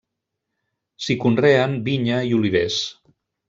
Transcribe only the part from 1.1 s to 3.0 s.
conreen vinya i olivers.